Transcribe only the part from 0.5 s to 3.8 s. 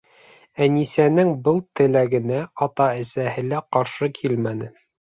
Әнисәнең был теләгенә ата-әсәһе лә